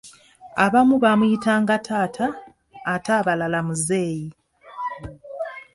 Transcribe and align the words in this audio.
Abamu 0.65 0.95
baamuyitanga 1.03 1.75
taata 1.87 2.25
ate 2.93 3.11
abalala 3.19 3.59
muzeeyi. 3.67 4.27